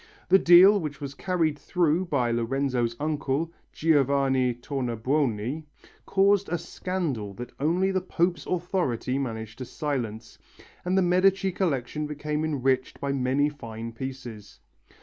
[0.29, 5.65] The deal, which was carried through by Lorenzo's uncle, Giovanni Tornabuoni,
[6.07, 10.39] caused a scandal that only the Pope's authority managed to silence,
[10.83, 14.59] and the Medici collection became enriched by many fine pieces.